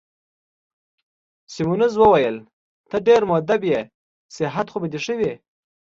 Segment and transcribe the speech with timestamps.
[1.53, 2.37] سیمونز وویل:
[2.89, 3.81] ته ډېر مودب يې،
[4.35, 5.33] صحت خو به دي ښه وي؟